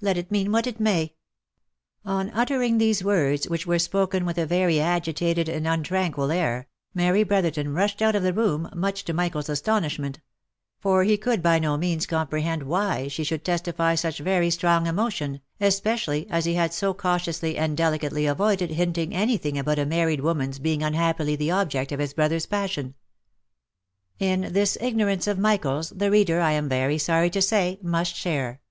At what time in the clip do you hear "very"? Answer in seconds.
4.46-4.80, 14.20-14.48, 26.70-26.96